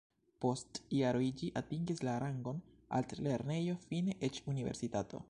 [0.43, 2.63] Post jaroj ĝi atingis la rangon
[3.01, 5.19] altlernejo, fine eĉ universitato.